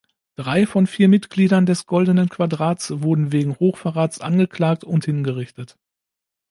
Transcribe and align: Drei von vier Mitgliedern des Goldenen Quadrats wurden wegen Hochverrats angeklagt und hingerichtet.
Drei 0.35 0.65
von 0.65 0.87
vier 0.87 1.07
Mitgliedern 1.07 1.67
des 1.67 1.85
Goldenen 1.85 2.27
Quadrats 2.27 2.89
wurden 3.03 3.31
wegen 3.31 3.59
Hochverrats 3.59 4.19
angeklagt 4.19 4.83
und 4.83 5.05
hingerichtet. 5.05 5.77